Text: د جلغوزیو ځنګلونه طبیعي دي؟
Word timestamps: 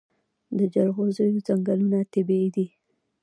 د 0.57 0.59
جلغوزیو 0.73 1.43
ځنګلونه 1.47 1.99
طبیعي 2.13 2.49
دي؟ 2.55 2.67